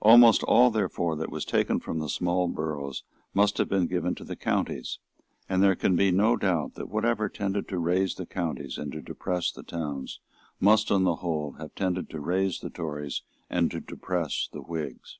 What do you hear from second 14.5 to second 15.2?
the Whigs.